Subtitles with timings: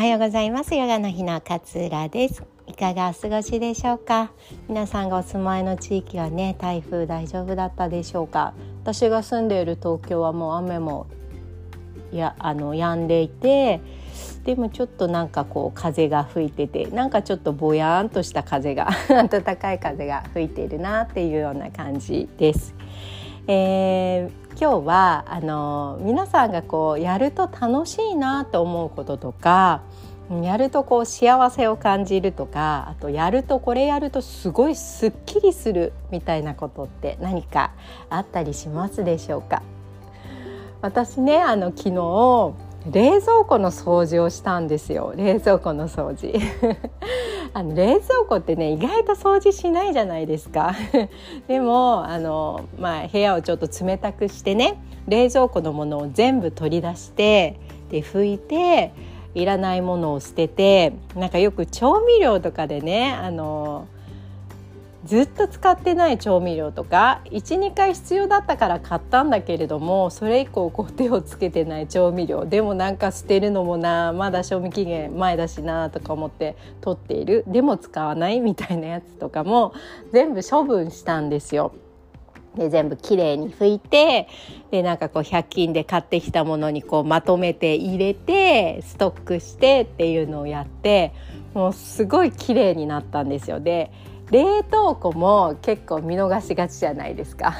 [0.00, 0.74] おはようございます。
[0.74, 2.42] ヨガの日の勝浦です。
[2.66, 4.32] いかがお過ごしでしょうか？
[4.66, 8.54] 皆さんがお住まいの地域はね台風大丈夫だったでしょうか？
[8.82, 11.06] 私が住んでいる東京はもう雨も
[12.12, 13.82] やあの止んでいて
[14.44, 18.88] でもちょっとなんかこう風が吹いててなんかちょっとぼやんとした風が
[19.28, 22.74] 暖かい風が吹いているなっていうような感じです。
[23.46, 29.82] えー、今日はあの皆さんがこうやると楽しいなと思うこととか
[30.42, 37.72] やるとこう幸せを感じるとかあとやるとこれやるとすごいすっきりするみたいなことって何か
[38.10, 39.62] あったりしますでしょうか？
[40.82, 42.54] 私ねあの昨日
[42.86, 45.12] 冷蔵庫の掃除をしたんですよ。
[45.16, 46.32] 冷蔵庫の掃除。
[47.52, 50.74] あの冷蔵庫ってね意外と掃除しないじゃないですか。
[51.46, 57.58] でもあの、まあ、部屋をちょっと冷たくしてね冷蔵庫のものを全部取り出して
[57.90, 58.92] で拭いて
[59.34, 63.86] いらないものを捨ててなんかよく調味料とかでねあの
[65.04, 79.72] ずっと使ってない調味料とか12回必要だったから買ったんだけれどもそれ以降こう手をつけてない調味料でもなんか捨てるのもなまだ賞味期限前だしなとか思って取っているでも使わないみたいなやつとかも
[80.12, 81.72] 全部処分したんですよ。
[82.56, 84.26] で全部きれいに拭いて
[84.72, 91.12] でなんかこう100均で買ってきたものにこうまとめて入れてストックしてっていうのをやって
[91.54, 93.60] もうすごい綺麗になったんですよ。
[93.60, 93.92] で
[94.30, 97.54] 冷凍庫も結構見逃しがちじゃないですか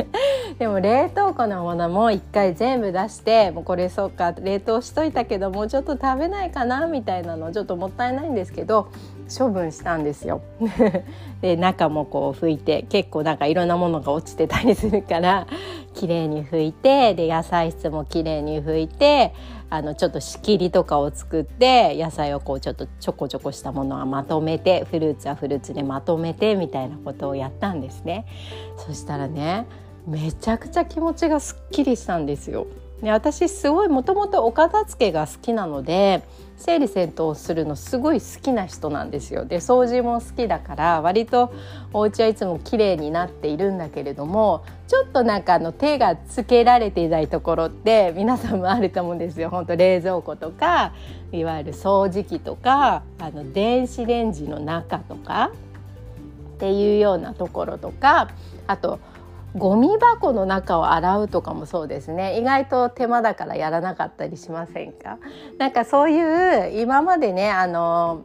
[0.58, 8.88] でも冷凍庫のものも一回全部出してもうこれそうか冷凍しといたけどもうちょっと食べないかなみたいなのちょっともったいないんですけど
[9.36, 10.42] 処分したんですよ。
[11.40, 15.46] で中もこう拭いて結構なんかいろんなものが落ちてたりするから
[15.94, 19.34] 綺麗に拭いてで野菜室も綺麗に拭いて
[19.70, 28.26] あのちょっと仕切りとかを作って野菜をこうちょっとちょこちょこしたものはまとめてフルーツはフルーツでまとめてみたいなことをやったんですね。
[28.78, 29.66] そしたらね
[30.06, 32.66] めちゃくちゃ気持ちがすっきりしたんですよ。
[33.02, 36.22] で私すごいもともとお片付けが好きなので
[36.60, 39.46] 整理整頓するのすごい好きな人なんですよ。
[39.46, 41.52] で掃除も好きだから割と
[41.94, 49.48] お家はいつも綺麗になっているんだけれどもちょっとなんかあの手がつけられていないところって皆さんもあると思うんですよ。
[49.48, 50.92] 本当冷蔵庫とか
[51.32, 55.52] いわゆる掃除機とかあの電子レンジの中とか
[56.56, 58.28] っていうようなところとか
[58.66, 59.00] あと
[59.56, 62.38] ゴミ箱の中を洗うとかもそうですね。
[62.38, 65.18] 意外と手間だからやらなかったりしませんか？
[65.58, 68.24] なんかそういう今までねあの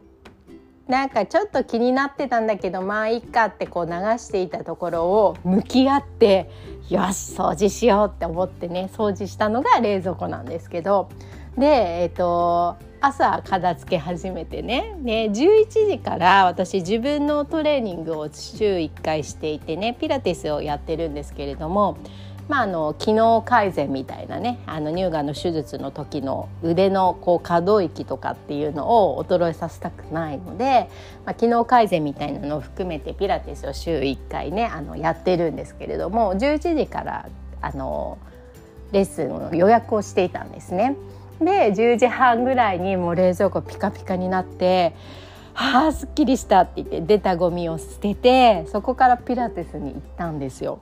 [0.86, 6.48] なんかちょっと気になってたんだけどまあいいかってこう流していたところを向き合って
[6.88, 11.08] よし掃除しようって思ってね掃除したのが冷蔵庫なんですけど
[11.56, 21.98] でえっ、と朝片付け始めてねね11時から私自分のトレーニングを週1回していてねピラティスをやってるんですけれども、
[22.48, 30.90] まあ、あの機能改善みたいなねあの乳がんの手術の時の腕のこう可動域とかっていうのを衰えさせたくないので、
[31.24, 37.28] まあ、機能改善みたいなのを含めてピラティスを週1回ねあのやってるんですけれども11時から
[37.60, 38.18] あの
[38.92, 40.96] レッスンの予約をしていたんですね。
[41.40, 44.94] で10時半ぐらいにもう冷蔵庫ピカピカになって
[45.54, 50.78] 「はあすっきりした」って言って出たゴミを捨ててそこからピラティスに行ったんですよ。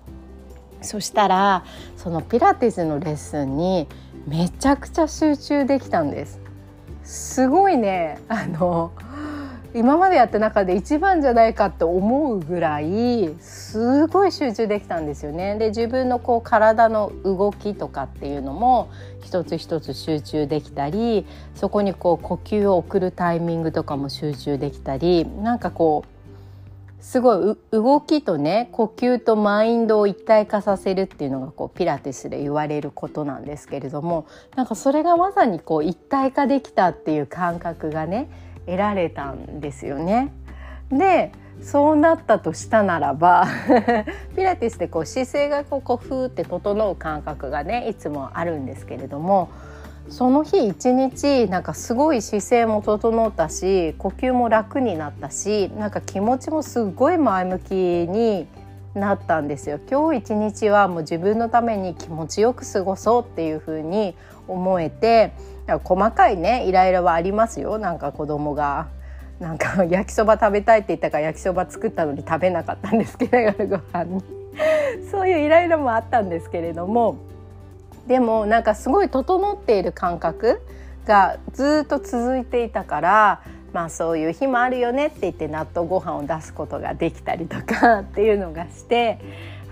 [0.80, 1.64] そしたら
[1.96, 3.88] そのピラティスのレッスンに
[4.26, 6.40] めちゃくちゃ集中できたんです。
[7.02, 8.92] すごいねあの
[9.74, 15.56] 今までやった中で一番じゃないかって思うぐらいすごい集中できたんですよね。
[15.58, 18.88] で自分のこう体の動きとかっていうのも
[19.22, 21.26] 一つ一つ集中できたり
[21.56, 26.14] そこにこう呼吸を送るタイミングとかも集中できたりなんかこう
[27.04, 38.30] すごい動きとね呼吸とマインドを一体化させるっていうのがこうピラティスで言われることなんですけれどもなんかそれがまさにこう一体化できたっていう感覚がね
[38.66, 40.32] 得られたんですよね。
[40.90, 41.32] で
[41.62, 43.46] そうなったとしたならば
[44.36, 49.48] ピラティスでこう姿勢がこうこうふーって整う感覚がねいつもあるんですけれども
[50.08, 58.46] その日一日なんかすごい姿勢も整ったし呼吸も楽になったしなんか気持ちもすごい前向きに
[58.94, 64.14] なったんですよ今日一日はもう自分のために気持ちよく過ごそうっていう風に
[64.48, 65.32] 思えて
[65.84, 67.78] 細かいねイライラはありますよ。
[67.78, 68.88] なんか子供が。
[69.40, 74.24] なんか 焼きそば食べたいって言ったから焼きそば作ったのに食べなかったんですけど夜ご飯に。
[75.10, 77.16] そういうイライラもあったんですけれども。
[78.06, 80.60] でもなんかすごい整っている感覚
[81.06, 83.40] がずっと続いていたから
[83.72, 89.18] まあそういう日もあるよねって言って納豆ご飯を出すことができたりとかっていうのがして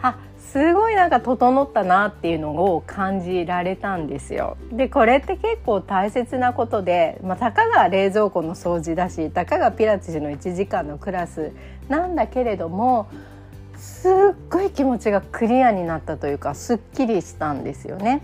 [0.03, 0.17] あ
[0.50, 4.56] すごいなんか整ったなっていうのを感じられたんですよ。
[4.71, 11.53] でこれって結構大切なことで、まあ、たかが冷蔵庫の掃除だしたかがピラティスの1時間のクラス
[11.89, 13.09] なんだけれども
[13.77, 14.12] すっ
[14.50, 18.21] ごい気持ちがクリアになったというかすっきりしたんですよね。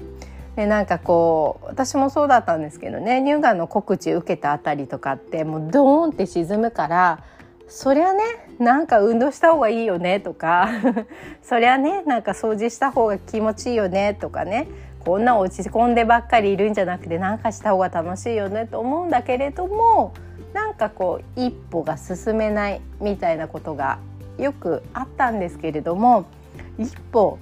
[0.54, 7.22] でなんかこう私もそうだったんですけどね乳がんの告知受けたあたりとかってもうドーンって沈むから
[7.68, 8.22] そりゃね
[8.58, 10.68] なんか運動した方がいいよねとか
[11.42, 14.68] そりゃねなんか掃除した方が気持ちいいよねとかね
[15.00, 20.12] こんな落ち込んでばっかりいるんじゃなくてなんかした方が楽しいよねと思うんだけれども
[20.52, 23.98] なんかこう一歩が進めないみたいなことが
[24.38, 26.24] よくあったんですけれども
[26.78, 27.38] 一歩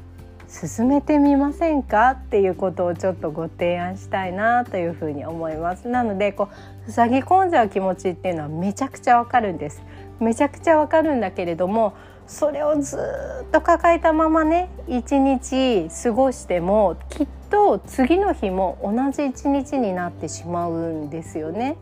[0.49, 5.89] 進めてみませんかっていうことをちょっとご提案したいなというふうに思います。
[5.89, 6.49] なのでこ
[6.87, 9.83] う塞ぎ込んじゃう気持ちっていうのはめちゃくちゃわかるんです。
[10.21, 11.95] めちゃくちゃわかるんだけれども
[12.27, 21.77] それをずっと抱えたままね一日過ごしてもきっと次の日も同じ一日になってしまうんですよね。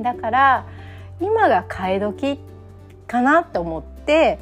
[0.00, 0.66] だから
[1.20, 2.40] 今が替え時
[3.06, 4.38] かなと思って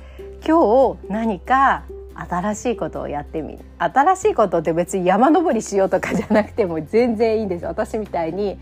[0.47, 1.85] 今日何か
[2.15, 3.59] 新しいことをやってみる。
[3.79, 8.59] 新しいことって別に山登りしようとかじゃなくても全然いいんです私みたいに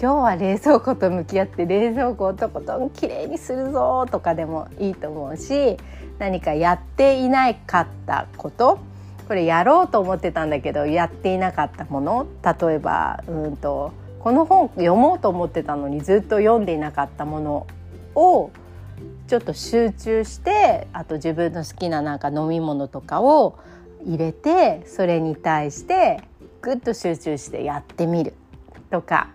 [0.00, 5.76] 今日は冷蔵庫と向き合って冷蔵庫をとことんきれいにするぞとかでもいいと思うし
[6.18, 8.80] 何かやっていないかったこと
[9.28, 17.66] これやろうと思ってたんだけどやっていなかったもの例えばうんとこの本読もうと思ってたのにずっと読んでいなかったもの
[18.16, 18.50] を
[19.28, 23.58] ちょっと集中してあと自分の好きななんか飲み物とかを
[24.04, 26.20] 入れてそれに対して
[26.62, 28.34] ぐっと集中してやってみる
[28.90, 29.30] とか。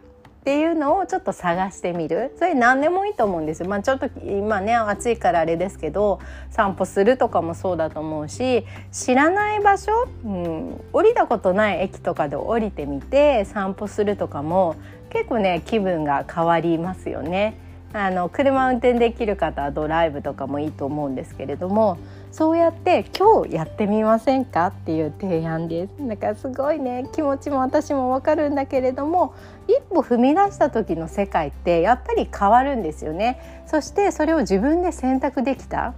[0.49, 3.69] っていうのをちょっと探してみるそれ何でもいいと思うんですよ。
[3.69, 6.19] まあ、ちょっと今ね暑いからあれですけど
[6.49, 9.91] 散歩するとかもそうだと思うし知らない場所、
[10.25, 14.75] うん、降りたことない駅とかで降りてみて散歩するとかも
[15.11, 17.69] 結構ね気分が変わりますよね。
[17.91, 21.97] あの車運転できる方はドライブとかもいいと思うんですけれども
[22.31, 24.68] そうやって今日やってみませんか？
[24.68, 26.07] っていう提案です。
[26.07, 29.33] だかすごいね気持ちも私もわかるんだけれども
[29.68, 33.63] 一歩踏み出した時の世界ってやっぱり変わるんですよね。
[33.65, 35.95] そしてそれを自分で選択できた。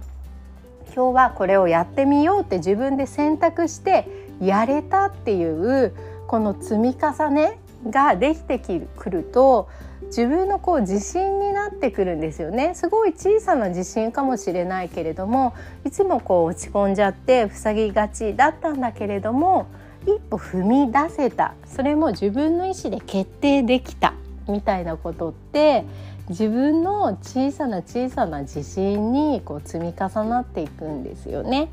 [0.94, 4.06] 今日はこれをやってみようって自分で選択して
[4.40, 5.94] やれたっていう
[6.26, 9.68] この積み重ねができてくると
[10.12, 15.54] 自分のこう自信になってくるんですよねすごい小さな自信かもしれないけれども
[15.86, 19.66] いつもこう落ち込んじゃって塞ぎがちだったんだけれども
[20.02, 24.12] 一歩踏み出せたそれも自分の意思で決定できた
[24.48, 25.86] みたいなことって
[26.28, 31.68] 自分の小さな小さな自信にこう積み重なっていくんですよね。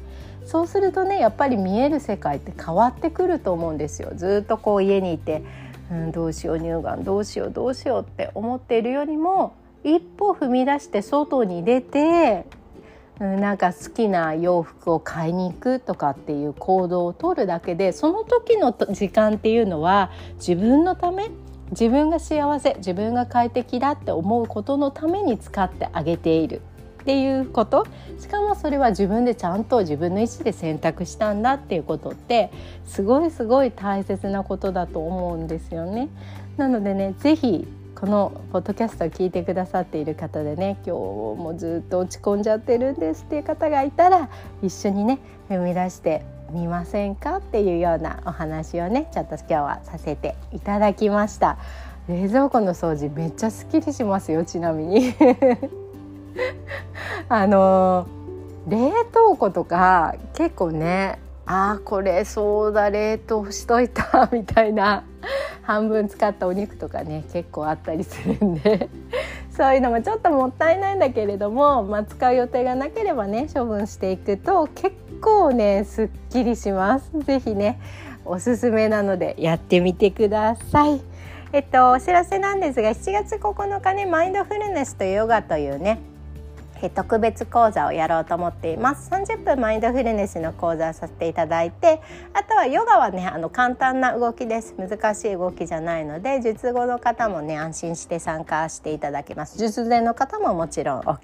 [0.45, 4.11] そうするとねやっぱり見える世界って変わってくると思うんですよ。
[4.15, 5.43] ずっとこう家にいて
[5.91, 12.45] うん、どうしよう乳がんどうしようどうしようって思っているよりも一歩踏み出して外に出て、
[13.19, 21.29] うん、なんか好きな洋服を買いに行くとかっていう行動をとるだけでその時の時間っていうのは自分のため
[21.71, 26.61] 自分が幸せ自分が快適だって思うことのために使ってあげている。
[27.09, 27.87] っていうこと。
[28.19, 32.51] しかもそれは自分でちゃんと自分の意思で選択したんだっていうことって
[32.85, 36.09] すごいすごい大切なことだと思うんですよね。
[36.57, 44.29] なのでね是非このポッドキャストを聞いてくださっている方でね今日もずっと落ち込んじゃってるんですっていう方がいたら
[44.61, 45.17] 一緒にね
[45.49, 51.57] 踏み出してみませんかっていうようなお話をねちょっと今日はさせていただきました。
[52.07, 55.15] 冷蔵庫の掃除めっちゃすっきりしますよちなみに。
[57.29, 58.07] あの
[58.67, 65.03] 冷凍庫とか結構ねあーこれそうだ冷凍しといたみたいな
[65.63, 68.89] 半分使ったお肉とかね結構あったりするんで
[69.55, 77.11] そういうのもちょっともったいないんだけれども、まあ、使う予定がなければね処分していくと結構ねすっきりします。
[77.19, 77.79] ぜひね
[78.25, 81.01] おすすめなのでやってみてください。
[81.51, 85.99] えっとお知らせなんですが7月9日ねマインドフルネスとヨガというね
[86.87, 89.09] 特別講座をやろうと思っています。
[89.09, 91.99] 30分マインドフルネスの講座をさせていただいて
[92.33, 94.75] あとはヨガはねあの簡単な動きです。
[94.77, 99.57] 難しい動きじゃないので術後の方もね安心して参加していただけます。
[99.57, 101.19] 術前の方ももちろん OK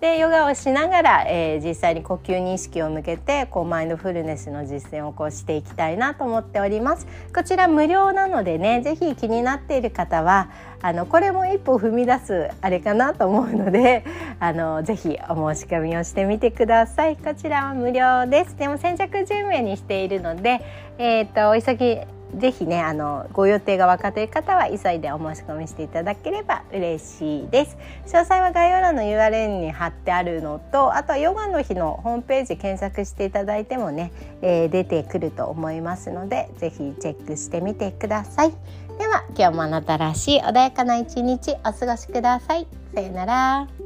[0.00, 7.06] でヨガをしながら、えー、実際に呼吸に意識を向けてこうマインドフルネスの実践をこうしていきたいなと思っております。
[7.34, 10.50] こちら無料なのでねぜひ気になっている方は
[10.82, 14.04] あのこれも一歩踏み出すあれかなと思うので
[14.38, 17.16] あのぜひお申し込みをしてみてください。
[17.16, 18.56] こちらは無料です。
[18.58, 20.60] でも先着10名にしているので
[20.98, 27.76] えっ、ー、とお急ぎぜひねあのご予定が分かっている方は急いでお申し込みしていただければ嬉しいです。
[28.06, 38.52] 詳細は概要欄の URL に貼ってあるのとあとはヨガの日のホームページ検索していただいてもね、えー、出てくると思いますのでぜひチェックしてみてください。
[38.98, 42.66] では今日もあなたらしい穏やかな一日お過ごしください。
[42.94, 43.85] さよなら。